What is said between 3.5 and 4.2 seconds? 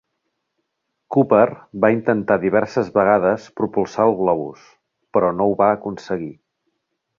propulsar el